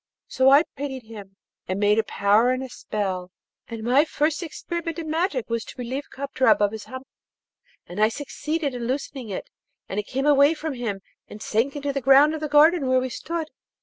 So 0.27 0.49
I 0.49 0.63
pitied 0.75 1.03
him, 1.03 1.35
and 1.67 1.79
made 1.79 1.99
a 1.99 2.03
powder 2.03 2.49
and 2.49 2.63
a 2.63 2.69
spell, 2.69 3.29
and 3.67 3.83
my 3.83 4.03
first 4.03 4.41
experiment 4.41 4.97
in 4.97 5.11
magic 5.11 5.47
was 5.47 5.63
to 5.65 5.75
relieve 5.77 6.09
Kadrab 6.11 6.59
of 6.59 6.71
his 6.71 6.85
hump, 6.85 7.05
and 7.85 7.99
I 8.01 8.09
succeeded 8.09 8.73
in 8.73 8.87
loosening 8.87 9.29
it, 9.29 9.51
and 9.87 9.99
it 9.99 10.07
came 10.07 10.25
away 10.25 10.55
from 10.55 10.73
him, 10.73 11.01
and 11.27 11.39
sank 11.39 11.75
into 11.75 11.93
the 11.93 12.01
ground 12.01 12.33
of 12.33 12.41
the 12.41 12.47
garden 12.49 12.87
where 12.87 12.99
we 12.99 13.09
stood. 13.09 13.51